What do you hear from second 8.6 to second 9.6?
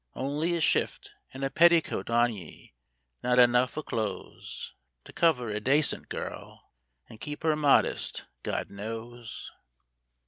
knows